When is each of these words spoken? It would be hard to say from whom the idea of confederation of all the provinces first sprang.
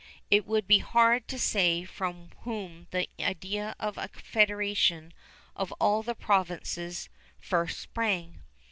It 0.31 0.47
would 0.47 0.65
be 0.67 0.79
hard 0.79 1.27
to 1.27 1.37
say 1.37 1.83
from 1.85 2.31
whom 2.41 2.87
the 2.89 3.07
idea 3.19 3.75
of 3.79 3.97
confederation 3.97 5.13
of 5.55 5.71
all 5.73 6.01
the 6.01 6.15
provinces 6.15 7.07
first 7.39 7.79
sprang. 7.79 8.41